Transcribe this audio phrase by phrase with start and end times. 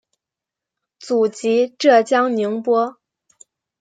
[0.97, 2.97] 祖籍浙江宁波。